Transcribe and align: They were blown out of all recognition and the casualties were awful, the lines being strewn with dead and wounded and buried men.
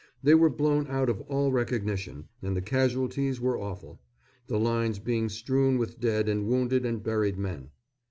They 0.23 0.33
were 0.33 0.49
blown 0.49 0.87
out 0.87 1.09
of 1.09 1.21
all 1.29 1.51
recognition 1.51 2.27
and 2.41 2.57
the 2.57 2.61
casualties 2.63 3.39
were 3.39 3.59
awful, 3.61 4.01
the 4.47 4.57
lines 4.57 4.97
being 4.97 5.29
strewn 5.29 5.77
with 5.77 5.99
dead 5.99 6.27
and 6.27 6.47
wounded 6.47 6.87
and 6.87 7.03
buried 7.03 7.37
men. 7.37 7.69